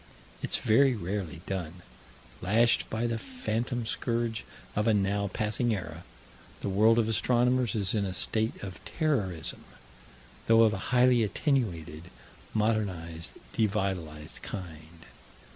[0.41, 1.83] It's very rarely done.
[2.41, 4.43] Lashed by the phantom scourge
[4.75, 6.03] of a now passing era,
[6.61, 9.63] the world of astronomers is in a state of terrorism,
[10.47, 12.09] though of a highly attenuated,
[12.51, 15.05] modernized, devitalized kind.